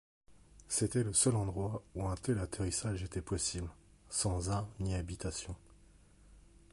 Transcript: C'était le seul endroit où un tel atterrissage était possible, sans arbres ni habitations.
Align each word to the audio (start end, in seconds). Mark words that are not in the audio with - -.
C'était 0.67 1.03
le 1.03 1.13
seul 1.13 1.35
endroit 1.35 1.83
où 1.93 2.07
un 2.07 2.15
tel 2.15 2.39
atterrissage 2.39 3.03
était 3.03 3.21
possible, 3.21 3.69
sans 4.09 4.49
arbres 4.49 4.73
ni 4.79 4.95
habitations. 4.95 5.55